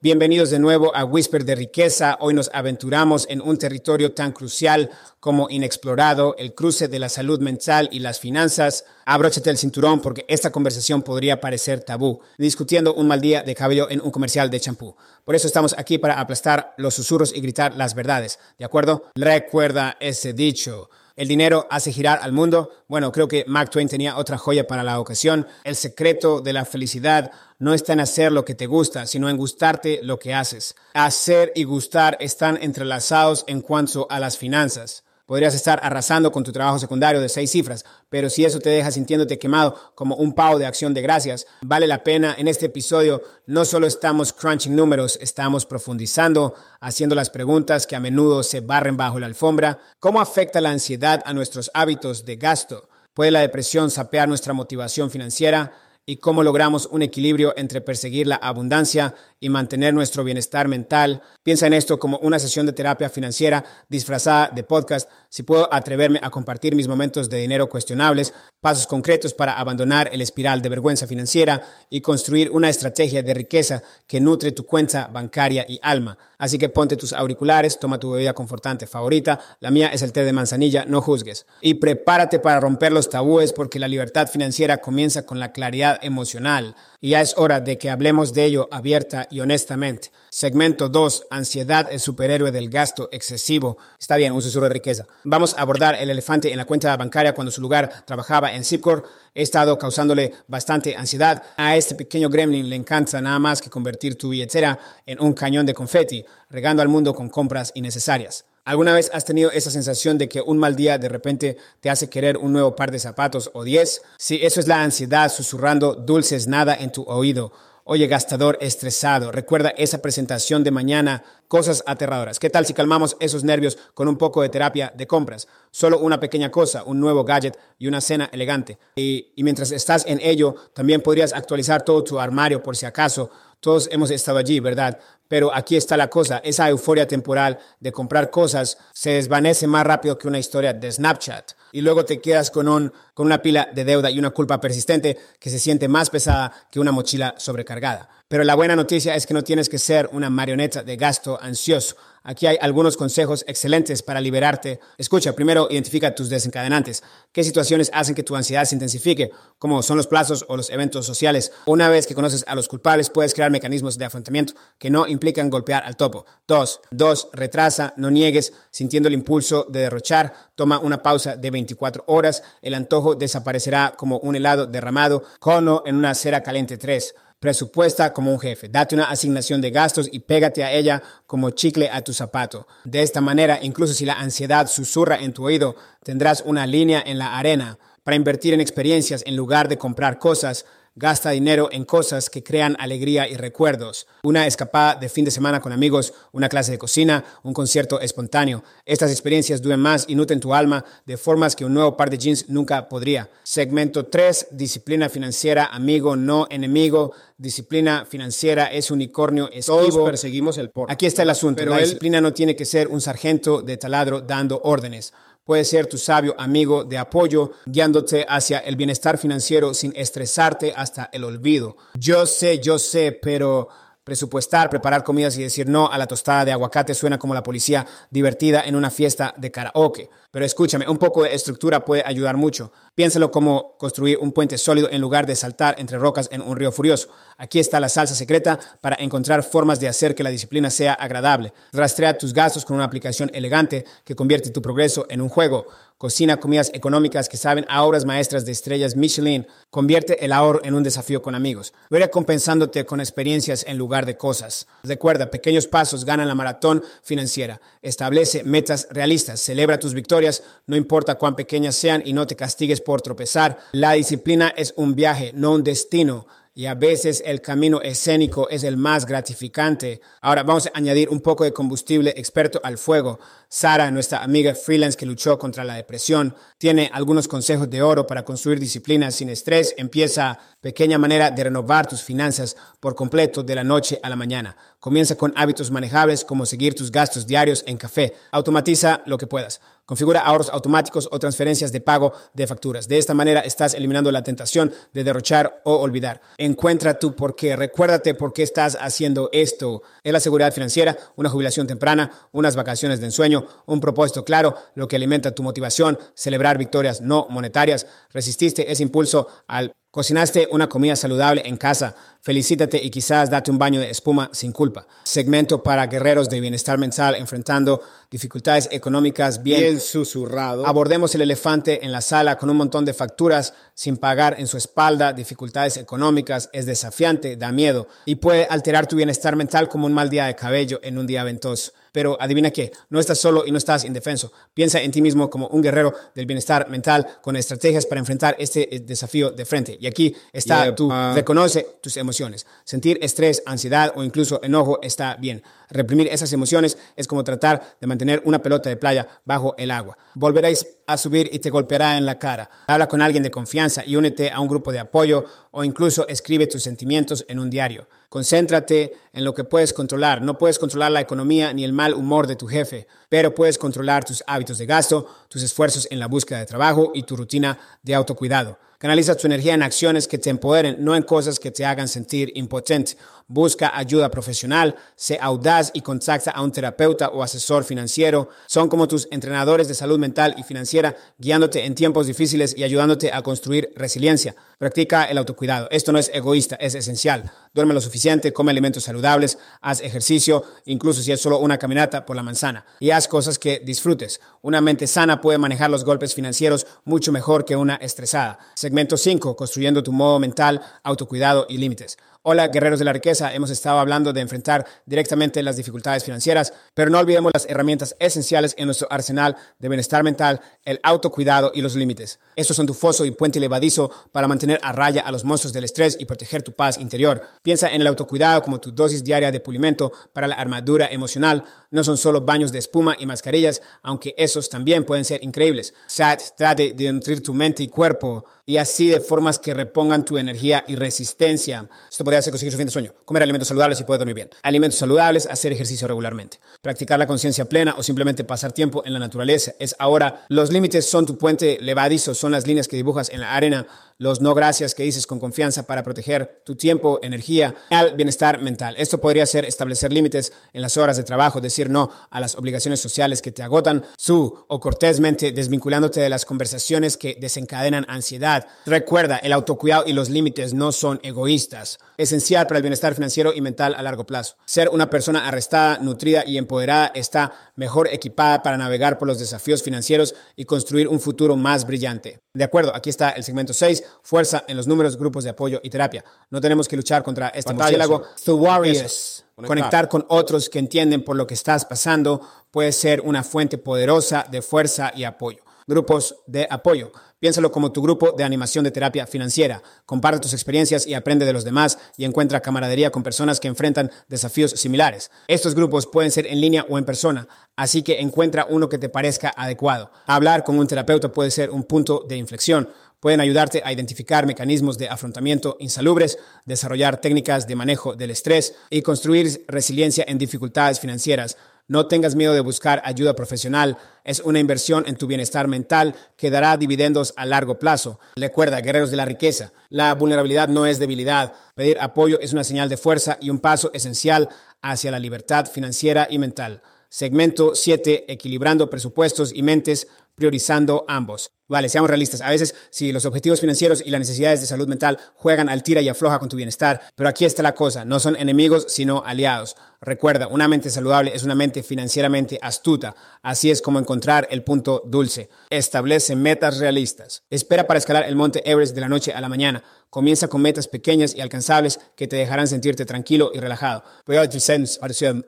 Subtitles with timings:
[0.00, 2.18] Bienvenidos de nuevo a Whisper de Riqueza.
[2.20, 7.40] Hoy nos aventuramos en un territorio tan crucial como inexplorado, el cruce de la salud
[7.40, 8.84] mental y las finanzas.
[9.04, 13.90] Abróchate el cinturón porque esta conversación podría parecer tabú, discutiendo un mal día de cabello
[13.90, 14.94] en un comercial de champú.
[15.24, 19.10] Por eso estamos aquí para aplastar los susurros y gritar las verdades, ¿de acuerdo?
[19.16, 20.90] Recuerda ese dicho.
[21.18, 22.70] El dinero hace girar al mundo.
[22.86, 25.48] Bueno, creo que Mark Twain tenía otra joya para la ocasión.
[25.64, 29.36] El secreto de la felicidad no está en hacer lo que te gusta, sino en
[29.36, 30.76] gustarte lo que haces.
[30.94, 35.02] Hacer y gustar están entrelazados en cuanto a las finanzas.
[35.28, 38.90] Podrías estar arrasando con tu trabajo secundario de seis cifras, pero si eso te deja
[38.90, 42.34] sintiéndote quemado como un pavo de acción de gracias, vale la pena.
[42.38, 48.00] En este episodio no solo estamos crunching números, estamos profundizando, haciendo las preguntas que a
[48.00, 49.78] menudo se barren bajo la alfombra.
[50.00, 52.88] ¿Cómo afecta la ansiedad a nuestros hábitos de gasto?
[53.12, 55.74] ¿Puede la depresión sapear nuestra motivación financiera?
[56.08, 61.22] y cómo logramos un equilibrio entre perseguir la abundancia y mantener nuestro bienestar mental.
[61.42, 65.08] Piensa en esto como una sesión de terapia financiera disfrazada de podcast.
[65.28, 70.20] Si puedo atreverme a compartir mis momentos de dinero cuestionables, pasos concretos para abandonar el
[70.20, 75.64] espiral de vergüenza financiera y construir una estrategia de riqueza que nutre tu cuenta bancaria
[75.68, 76.18] y alma.
[76.38, 79.40] Así que ponte tus auriculares, toma tu bebida confortante favorita.
[79.60, 81.46] La mía es el té de manzanilla, no juzgues.
[81.60, 86.76] Y prepárate para romper los tabúes porque la libertad financiera comienza con la claridad emocional
[87.00, 90.10] y ya es hora de que hablemos de ello abierta y honestamente.
[90.30, 91.26] Segmento 2.
[91.30, 93.78] Ansiedad, el superhéroe del gasto excesivo.
[93.98, 95.06] Está bien, un susurro de riqueza.
[95.24, 99.02] Vamos a abordar el elefante en la cuenta bancaria cuando su lugar trabajaba en Zipcore.
[99.34, 101.42] He estado causándole bastante ansiedad.
[101.56, 105.66] A este pequeño gremlin le encanta nada más que convertir tu billetera en un cañón
[105.66, 108.44] de confeti, regando al mundo con compras innecesarias.
[108.68, 112.10] ¿Alguna vez has tenido esa sensación de que un mal día de repente te hace
[112.10, 114.02] querer un nuevo par de zapatos o diez?
[114.18, 117.50] Sí, eso es la ansiedad susurrando dulces nada en tu oído.
[117.84, 122.38] Oye, gastador estresado, recuerda esa presentación de mañana, cosas aterradoras.
[122.38, 125.48] ¿Qué tal si calmamos esos nervios con un poco de terapia de compras?
[125.70, 128.78] Solo una pequeña cosa, un nuevo gadget y una cena elegante.
[128.96, 133.30] Y, y mientras estás en ello, también podrías actualizar todo tu armario por si acaso.
[133.60, 134.98] Todos hemos estado allí, ¿verdad?
[135.26, 140.16] Pero aquí está la cosa, esa euforia temporal de comprar cosas se desvanece más rápido
[140.16, 141.52] que una historia de Snapchat.
[141.72, 145.18] Y luego te quedas con, un, con una pila de deuda y una culpa persistente
[145.38, 148.08] que se siente más pesada que una mochila sobrecargada.
[148.28, 151.96] Pero la buena noticia es que no tienes que ser una marioneta de gasto ansioso.
[152.22, 154.80] Aquí hay algunos consejos excelentes para liberarte.
[154.98, 157.02] Escucha, primero identifica tus desencadenantes.
[157.32, 159.30] ¿Qué situaciones hacen que tu ansiedad se intensifique?
[159.58, 161.52] Como son los plazos o los eventos sociales.
[161.64, 165.48] Una vez que conoces a los culpables, puedes crear mecanismos de afrontamiento que no implican
[165.48, 166.26] golpear al topo.
[166.46, 170.34] Dos, dos, retrasa, no niegues, sintiendo el impulso de derrochar.
[170.54, 172.42] Toma una pausa de 24 horas.
[172.60, 175.24] El antojo desaparecerá como un helado derramado.
[175.40, 176.76] Cono en una cera caliente.
[176.76, 178.68] Tres, Presupuesta como un jefe.
[178.68, 182.66] Date una asignación de gastos y pégate a ella como chicle a tu zapato.
[182.84, 187.18] De esta manera, incluso si la ansiedad susurra en tu oído, tendrás una línea en
[187.18, 190.64] la arena para invertir en experiencias en lugar de comprar cosas
[191.00, 194.08] Gasta dinero en cosas que crean alegría y recuerdos.
[194.24, 198.64] Una escapada de fin de semana con amigos, una clase de cocina, un concierto espontáneo.
[198.84, 202.18] Estas experiencias duran más y nutren tu alma de formas que un nuevo par de
[202.18, 203.30] jeans nunca podría.
[203.44, 204.48] Segmento 3.
[204.50, 207.12] Disciplina financiera, amigo, no enemigo.
[207.36, 209.78] Disciplina financiera es unicornio esquivo.
[209.78, 210.90] Todos perseguimos el por.
[210.90, 211.60] Aquí está el asunto.
[211.60, 215.12] Pero la disciplina no tiene que ser un sargento de taladro dando órdenes
[215.48, 221.08] puede ser tu sabio amigo de apoyo, guiándote hacia el bienestar financiero sin estresarte hasta
[221.10, 221.74] el olvido.
[221.98, 223.70] Yo sé, yo sé, pero
[224.08, 227.86] presupuestar, preparar comidas y decir no a la tostada de aguacate suena como la policía
[228.10, 230.08] divertida en una fiesta de karaoke.
[230.30, 232.72] Pero escúchame, un poco de estructura puede ayudar mucho.
[232.94, 236.72] Piénsalo como construir un puente sólido en lugar de saltar entre rocas en un río
[236.72, 237.10] furioso.
[237.36, 241.52] Aquí está la salsa secreta para encontrar formas de hacer que la disciplina sea agradable.
[241.72, 245.66] Rastrea tus gastos con una aplicación elegante que convierte tu progreso en un juego.
[245.98, 249.48] Cocina comidas económicas que saben a obras maestras de estrellas Michelin.
[249.68, 251.74] Convierte el ahorro en un desafío con amigos.
[251.90, 254.68] Ve recompensándote con experiencias en lugar de cosas.
[254.84, 257.60] Recuerda, pequeños pasos ganan la maratón financiera.
[257.82, 259.40] Establece metas realistas.
[259.40, 263.58] Celebra tus victorias no importa cuán pequeñas sean y no te castigues por tropezar.
[263.72, 266.28] La disciplina es un viaje, no un destino.
[266.58, 270.00] Y a veces el camino escénico es el más gratificante.
[270.20, 273.20] Ahora vamos a añadir un poco de combustible experto al fuego.
[273.48, 278.24] Sara, nuestra amiga freelance que luchó contra la depresión, tiene algunos consejos de oro para
[278.24, 279.72] construir disciplina sin estrés.
[279.78, 284.56] Empieza pequeña manera de renovar tus finanzas por completo de la noche a la mañana.
[284.80, 288.14] Comienza con hábitos manejables como seguir tus gastos diarios en café.
[288.32, 289.60] Automatiza lo que puedas.
[289.88, 292.88] Configura ahorros automáticos o transferencias de pago de facturas.
[292.88, 296.20] De esta manera estás eliminando la tentación de derrochar o olvidar.
[296.36, 297.56] Encuentra tu por qué.
[297.56, 299.82] Recuérdate por qué estás haciendo esto.
[300.02, 304.88] Es la seguridad financiera, una jubilación temprana, unas vacaciones de ensueño, un propósito claro, lo
[304.88, 307.86] que alimenta tu motivación, celebrar victorias no monetarias.
[308.12, 311.96] Resististe ese impulso al Cocinaste una comida saludable en casa.
[312.28, 314.86] Felicítate y quizás date un baño de espuma sin culpa.
[315.02, 317.80] Segmento para guerreros de bienestar mental enfrentando
[318.10, 320.66] dificultades económicas bien, bien, susurrado.
[320.66, 324.58] Abordemos el elefante en la sala con un montón de facturas sin pagar en su
[324.58, 325.14] espalda.
[325.14, 330.10] Dificultades económicas es desafiante, da miedo y puede alterar tu bienestar mental como un mal
[330.10, 331.72] día de cabello en un día ventoso.
[331.92, 334.30] Pero adivina qué, no estás solo y no estás indefenso.
[334.52, 338.76] Piensa en ti mismo como un guerrero del bienestar mental con estrategias para enfrentar este
[338.76, 339.78] eh, desafío de frente.
[339.80, 342.17] Y aquí está, Yeah, tú reconoce tus emociones.
[342.64, 345.42] Sentir estrés, ansiedad o incluso enojo está bien.
[345.70, 349.96] Reprimir esas emociones es como tratar de mantener una pelota de playa bajo el agua.
[350.14, 352.50] Volveréis a subir y te golpeará en la cara.
[352.66, 356.46] Habla con alguien de confianza y únete a un grupo de apoyo o incluso escribe
[356.46, 357.86] tus sentimientos en un diario.
[358.08, 360.22] Concéntrate en lo que puedes controlar.
[360.22, 364.04] No puedes controlar la economía ni el mal humor de tu jefe, pero puedes controlar
[364.04, 367.94] tus hábitos de gasto, tus esfuerzos en la búsqueda de trabajo y tu rutina de
[367.94, 368.58] autocuidado.
[368.78, 372.30] Canaliza tu energía en acciones que te empoderen, no en cosas que te hagan sentir
[372.36, 372.96] impotente.
[373.26, 378.30] Busca ayuda profesional, sé audaz y contacta a un terapeuta o asesor financiero.
[378.46, 383.12] Son como tus entrenadores de salud mental y financiera, guiándote en tiempos difíciles y ayudándote
[383.12, 384.36] a construir resiliencia.
[384.58, 385.66] Practica el autocuidado.
[385.72, 387.30] Esto no es egoísta, es esencial.
[387.52, 392.14] Duerme lo suficiente, come alimentos saludables, haz ejercicio, incluso si es solo una caminata por
[392.14, 394.20] la manzana, y haz cosas que disfrutes.
[394.42, 398.38] Una mente sana puede manejar los golpes financieros mucho mejor que una estresada.
[398.68, 401.96] Segmento 5, construyendo tu modo mental, autocuidado y límites.
[402.22, 403.32] Hola, guerreros de la riqueza.
[403.32, 408.56] Hemos estado hablando de enfrentar directamente las dificultades financieras, pero no olvidemos las herramientas esenciales
[408.58, 412.18] en nuestro arsenal de bienestar mental, el autocuidado y los límites.
[412.34, 415.62] Estos son tu foso y puente levadizo para mantener a raya a los monstruos del
[415.62, 417.22] estrés y proteger tu paz interior.
[417.40, 421.44] Piensa en el autocuidado como tu dosis diaria de pulimento para la armadura emocional.
[421.70, 425.72] No son solo baños de espuma y mascarillas, aunque esos también pueden ser increíbles.
[425.86, 430.16] SAT trate de nutrir tu mente y cuerpo y así de formas que repongan tu
[430.18, 431.68] energía y resistencia.
[431.90, 432.94] Esto podría hacer conseguir su fin de sueño.
[433.04, 434.30] Comer alimentos saludables y poder dormir bien.
[434.42, 436.40] Alimentos saludables, hacer ejercicio regularmente.
[436.62, 439.52] Practicar la conciencia plena o simplemente pasar tiempo en la naturaleza.
[439.58, 443.34] Es ahora, los límites son tu puente levadizo, son las líneas que dibujas en la
[443.34, 443.66] arena,
[443.98, 447.56] los no gracias que dices con confianza para proteger tu tiempo, energía,
[447.96, 448.76] bienestar mental.
[448.78, 452.80] Esto podría ser establecer límites en las horas de trabajo, decir no a las obligaciones
[452.80, 458.46] sociales que te agotan, su o cortésmente desvinculándote de las conversaciones que desencadenan ansiedad.
[458.66, 461.78] Recuerda, el autocuidado y los límites no son egoístas.
[461.96, 464.36] Esencial para el bienestar financiero y mental a largo plazo.
[464.46, 469.64] Ser una persona arrestada, nutrida y empoderada está mejor equipada para navegar por los desafíos
[469.64, 472.20] financieros y construir un futuro más brillante.
[472.32, 475.70] De acuerdo, aquí está el segmento 6, fuerza en los números, grupos de apoyo y
[475.70, 476.04] terapia.
[476.30, 478.02] No tenemos que luchar contra este murciélago.
[478.24, 478.82] The Warriors.
[478.82, 479.24] Eso.
[479.46, 482.20] Conectar con otros que entienden por lo que estás pasando
[482.50, 485.38] puede ser una fuente poderosa de fuerza y apoyo.
[485.66, 486.90] Grupos de apoyo.
[487.20, 489.60] Piénsalo como tu grupo de animación de terapia financiera.
[489.84, 493.90] Comparte tus experiencias y aprende de los demás y encuentra camaradería con personas que enfrentan
[494.08, 495.10] desafíos similares.
[495.26, 497.26] Estos grupos pueden ser en línea o en persona,
[497.56, 499.90] así que encuentra uno que te parezca adecuado.
[500.06, 502.70] Hablar con un terapeuta puede ser un punto de inflexión.
[503.00, 508.82] Pueden ayudarte a identificar mecanismos de afrontamiento insalubres, desarrollar técnicas de manejo del estrés y
[508.82, 511.36] construir resiliencia en dificultades financieras.
[511.68, 513.76] No tengas miedo de buscar ayuda profesional.
[514.02, 518.00] Es una inversión en tu bienestar mental que dará dividendos a largo plazo.
[518.16, 521.34] Recuerda, guerreros de la riqueza, la vulnerabilidad no es debilidad.
[521.54, 524.28] Pedir apoyo es una señal de fuerza y un paso esencial
[524.60, 526.62] hacia la libertad financiera y mental.
[526.88, 529.86] Segmento 7, equilibrando presupuestos y mentes,
[530.16, 531.30] priorizando ambos.
[531.48, 532.20] Vale, seamos realistas.
[532.20, 535.80] A veces, si los objetivos financieros y las necesidades de salud mental juegan al tira
[535.80, 539.56] y afloja con tu bienestar, pero aquí está la cosa, no son enemigos, sino aliados.
[539.80, 542.96] Recuerda, una mente saludable es una mente financieramente astuta.
[543.22, 545.30] Así es como encontrar el punto dulce.
[545.50, 547.22] Establece metas realistas.
[547.30, 549.62] Espera para escalar el monte Everest de la noche a la mañana.
[549.88, 553.84] Comienza con metas pequeñas y alcanzables que te dejarán sentirte tranquilo y relajado.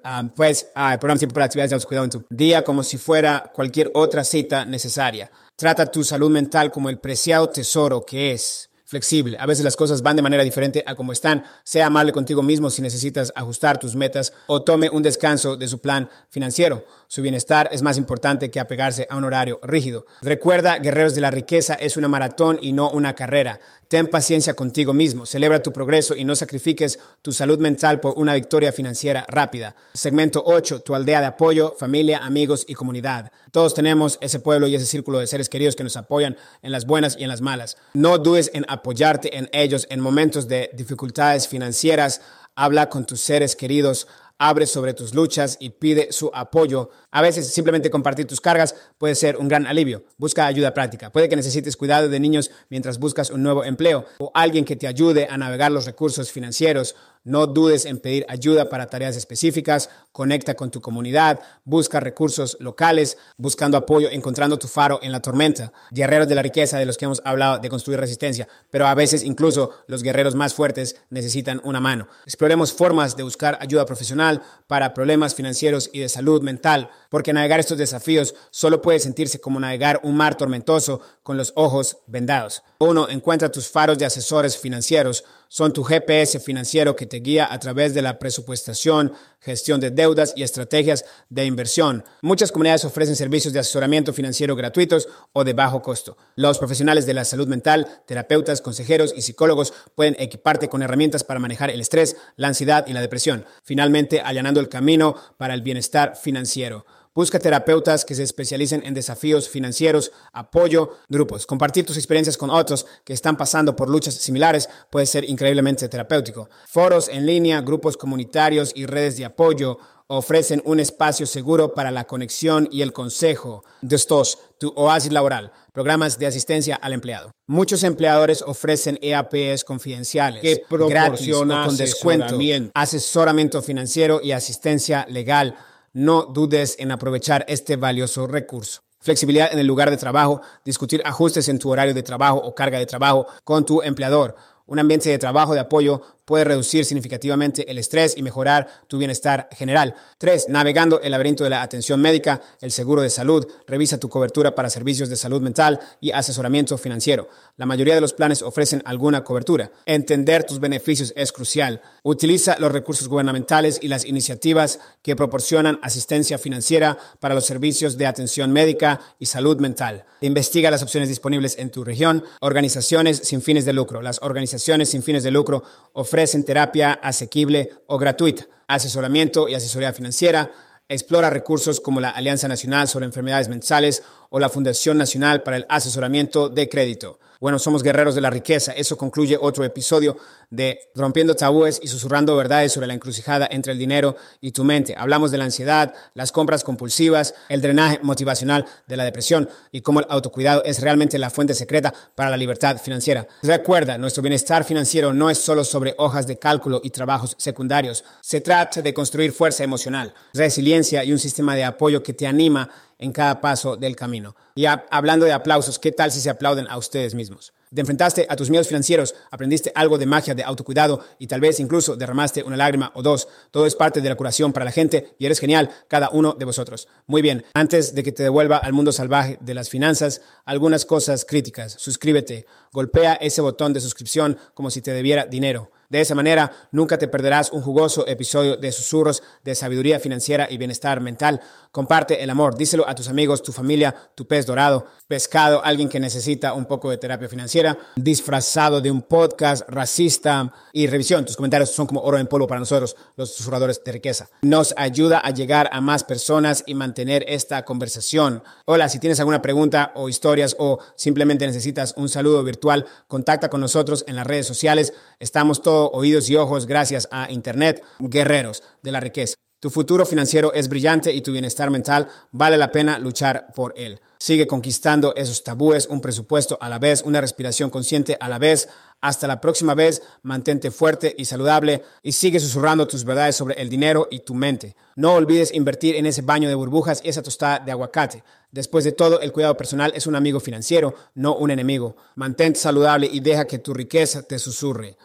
[0.02, 2.98] A pues, ah, el programa Tiempo para actividades de autocuidado en tu día como si
[2.98, 5.30] fuera cualquier otra cita necesaria.
[5.60, 8.70] Trata tu salud mental como el preciado tesoro que es.
[8.86, 9.36] Flexible.
[9.38, 11.44] A veces las cosas van de manera diferente a como están.
[11.64, 15.78] Sea amable contigo mismo si necesitas ajustar tus metas o tome un descanso de su
[15.78, 16.86] plan financiero.
[17.08, 20.06] Su bienestar es más importante que apegarse a un horario rígido.
[20.22, 23.60] Recuerda, guerreros de la riqueza es una maratón y no una carrera.
[23.90, 28.34] Ten paciencia contigo mismo, celebra tu progreso y no sacrifiques tu salud mental por una
[28.34, 29.74] victoria financiera rápida.
[29.94, 33.32] Segmento 8, tu aldea de apoyo, familia, amigos y comunidad.
[33.50, 36.86] Todos tenemos ese pueblo y ese círculo de seres queridos que nos apoyan en las
[36.86, 37.78] buenas y en las malas.
[37.92, 42.20] No dudes en apoyarte en ellos en momentos de dificultades financieras.
[42.54, 44.06] Habla con tus seres queridos,
[44.40, 46.88] abre sobre tus luchas y pide su apoyo.
[47.10, 50.02] A veces simplemente compartir tus cargas puede ser un gran alivio.
[50.16, 51.12] Busca ayuda práctica.
[51.12, 54.86] Puede que necesites cuidado de niños mientras buscas un nuevo empleo o alguien que te
[54.86, 60.54] ayude a navegar los recursos financieros no dudes en pedir ayuda para tareas específicas, conecta
[60.54, 65.72] con tu comunidad, busca recursos locales, buscando apoyo, encontrando tu faro en la tormenta.
[65.90, 69.22] Guerreros de la riqueza de los que hemos hablado de construir resistencia, pero a veces
[69.22, 72.08] incluso los guerreros más fuertes necesitan una mano.
[72.24, 77.60] Exploremos formas de buscar ayuda profesional para problemas financieros y de salud mental, porque navegar
[77.60, 82.62] estos desafíos solo puede sentirse como navegar un mar tormentoso con los ojos vendados.
[82.78, 87.58] Uno, encuentra tus faros de asesores financieros son tu GPS financiero que te guía a
[87.58, 92.04] través de la presupuestación, gestión de deudas y estrategias de inversión.
[92.22, 96.16] Muchas comunidades ofrecen servicios de asesoramiento financiero gratuitos o de bajo costo.
[96.36, 101.40] Los profesionales de la salud mental, terapeutas, consejeros y psicólogos pueden equiparte con herramientas para
[101.40, 106.14] manejar el estrés, la ansiedad y la depresión, finalmente allanando el camino para el bienestar
[106.14, 106.86] financiero.
[107.12, 111.44] Busca terapeutas que se especialicen en desafíos financieros, apoyo, grupos.
[111.44, 116.48] Compartir tus experiencias con otros que están pasando por luchas similares puede ser increíblemente terapéutico.
[116.68, 122.04] Foros en línea, grupos comunitarios y redes de apoyo ofrecen un espacio seguro para la
[122.04, 123.64] conexión y el consejo.
[123.80, 127.32] Destos, tu oasis laboral, programas de asistencia al empleado.
[127.48, 132.38] Muchos empleadores ofrecen EAPs confidenciales que proporcionan con descuento,
[132.74, 135.56] asesoramiento financiero y asistencia legal
[135.92, 138.82] no dudes en aprovechar este valioso recurso.
[139.00, 142.78] Flexibilidad en el lugar de trabajo, discutir ajustes en tu horario de trabajo o carga
[142.78, 147.76] de trabajo con tu empleador, un ambiente de trabajo de apoyo puede reducir significativamente el
[147.76, 149.96] estrés y mejorar tu bienestar general.
[150.18, 150.48] 3.
[150.48, 153.44] Navegando el laberinto de la atención médica, el seguro de salud.
[153.66, 157.28] Revisa tu cobertura para servicios de salud mental y asesoramiento financiero.
[157.56, 159.72] La mayoría de los planes ofrecen alguna cobertura.
[159.86, 161.82] Entender tus beneficios es crucial.
[162.04, 168.06] Utiliza los recursos gubernamentales y las iniciativas que proporcionan asistencia financiera para los servicios de
[168.06, 170.04] atención médica y salud mental.
[170.20, 172.22] Investiga las opciones disponibles en tu región.
[172.40, 174.00] Organizaciones sin fines de lucro.
[174.00, 179.92] Las organizaciones sin fines de lucro ofrecen en terapia asequible o gratuita, asesoramiento y asesoría
[179.92, 180.50] financiera.
[180.88, 185.66] Explora recursos como la Alianza Nacional sobre Enfermedades Mentales o la Fundación Nacional para el
[185.68, 187.18] Asesoramiento de Crédito.
[187.40, 188.72] Bueno, somos guerreros de la riqueza.
[188.72, 190.18] Eso concluye otro episodio
[190.50, 194.94] de Rompiendo Tabúes y Susurrando Verdades sobre la encrucijada entre el dinero y tu mente.
[194.94, 200.00] Hablamos de la ansiedad, las compras compulsivas, el drenaje motivacional de la depresión y cómo
[200.00, 203.26] el autocuidado es realmente la fuente secreta para la libertad financiera.
[203.42, 208.04] Recuerda, nuestro bienestar financiero no es solo sobre hojas de cálculo y trabajos secundarios.
[208.20, 212.68] Se trata de construir fuerza emocional, resiliencia y un sistema de apoyo que te anima
[213.00, 214.36] en cada paso del camino.
[214.54, 217.52] Y hablando de aplausos, ¿qué tal si se aplauden a ustedes mismos?
[217.72, 221.60] Te enfrentaste a tus miedos financieros, aprendiste algo de magia de autocuidado y tal vez
[221.60, 223.28] incluso derramaste una lágrima o dos.
[223.52, 226.44] Todo es parte de la curación para la gente y eres genial, cada uno de
[226.44, 226.88] vosotros.
[227.06, 231.24] Muy bien, antes de que te devuelva al mundo salvaje de las finanzas, algunas cosas
[231.24, 231.76] críticas.
[231.78, 235.70] Suscríbete, golpea ese botón de suscripción como si te debiera dinero.
[235.90, 240.56] De esa manera, nunca te perderás un jugoso episodio de susurros de sabiduría financiera y
[240.56, 241.40] bienestar mental.
[241.72, 245.98] Comparte el amor, díselo a tus amigos, tu familia, tu pez dorado, pescado, alguien que
[245.98, 251.24] necesita un poco de terapia financiera, disfrazado de un podcast racista y revisión.
[251.24, 254.30] Tus comentarios son como oro en polvo para nosotros, los susurradores de riqueza.
[254.42, 258.44] Nos ayuda a llegar a más personas y mantener esta conversación.
[258.64, 263.60] Hola, si tienes alguna pregunta o historias o simplemente necesitas un saludo virtual, contacta con
[263.60, 264.92] nosotros en las redes sociales.
[265.18, 269.34] Estamos todos oídos y ojos gracias a Internet, guerreros de la riqueza.
[269.60, 274.00] Tu futuro financiero es brillante y tu bienestar mental vale la pena luchar por él.
[274.18, 278.70] Sigue conquistando esos tabúes, un presupuesto a la vez, una respiración consciente a la vez.
[279.02, 283.68] Hasta la próxima vez, mantente fuerte y saludable y sigue susurrando tus verdades sobre el
[283.68, 284.76] dinero y tu mente.
[284.96, 288.24] No olvides invertir en ese baño de burbujas y esa tostada de aguacate.
[288.50, 291.96] Después de todo, el cuidado personal es un amigo financiero, no un enemigo.
[292.14, 294.96] Mantente saludable y deja que tu riqueza te susurre.